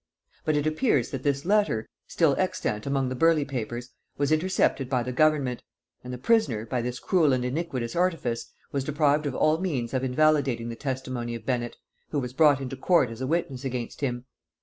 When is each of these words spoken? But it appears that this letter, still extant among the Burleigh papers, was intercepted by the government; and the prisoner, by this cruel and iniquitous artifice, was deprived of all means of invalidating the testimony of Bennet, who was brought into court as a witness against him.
But 0.45 0.55
it 0.57 0.65
appears 0.65 1.11
that 1.11 1.21
this 1.21 1.45
letter, 1.45 1.85
still 2.07 2.33
extant 2.39 2.87
among 2.87 3.09
the 3.09 3.15
Burleigh 3.15 3.45
papers, 3.45 3.91
was 4.17 4.31
intercepted 4.31 4.89
by 4.89 5.03
the 5.03 5.11
government; 5.11 5.61
and 6.03 6.11
the 6.11 6.17
prisoner, 6.17 6.65
by 6.65 6.81
this 6.81 6.97
cruel 6.97 7.33
and 7.33 7.45
iniquitous 7.45 7.95
artifice, 7.95 8.51
was 8.71 8.83
deprived 8.83 9.27
of 9.27 9.35
all 9.35 9.59
means 9.59 9.93
of 9.93 10.03
invalidating 10.03 10.69
the 10.69 10.75
testimony 10.75 11.35
of 11.35 11.45
Bennet, 11.45 11.77
who 12.09 12.17
was 12.17 12.33
brought 12.33 12.59
into 12.59 12.75
court 12.75 13.11
as 13.11 13.21
a 13.21 13.27
witness 13.27 13.63
against 13.63 14.01
him. 14.01 14.25